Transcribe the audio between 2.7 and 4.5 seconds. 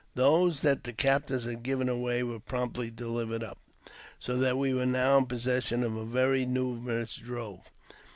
delivered up, so